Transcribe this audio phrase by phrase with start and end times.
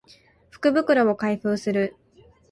[0.49, 1.95] 福袋を開封する